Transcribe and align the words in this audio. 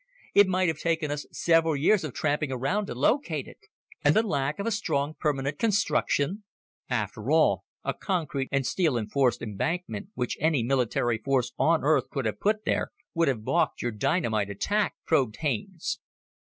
It 0.33 0.47
might 0.47 0.67
have 0.67 0.79
taken 0.79 1.11
us 1.11 1.27
several 1.31 1.75
years 1.75 2.03
of 2.03 2.15
tramping 2.15 2.51
around 2.51 2.87
to 2.87 2.95
locate 2.95 3.47
it." 3.47 3.59
"And 4.03 4.15
the 4.15 4.23
lack 4.25 4.57
of 4.57 4.65
a 4.65 4.71
strong 4.71 5.13
permanent 5.13 5.59
construction? 5.59 6.43
After 6.89 7.29
all, 7.29 7.65
a 7.83 7.93
concrete 7.93 8.49
and 8.51 8.65
steel 8.65 8.97
enforced 8.97 9.43
embankment, 9.43 10.07
which 10.15 10.39
any 10.41 10.63
military 10.63 11.19
force 11.19 11.51
on 11.59 11.83
Earth 11.83 12.09
could 12.09 12.25
have 12.25 12.39
put 12.39 12.65
there, 12.65 12.89
would 13.13 13.27
have 13.27 13.43
balked 13.45 13.83
your 13.83 13.91
dynamite 13.91 14.49
attack," 14.49 14.95
probed 15.05 15.35
Haines. 15.35 15.99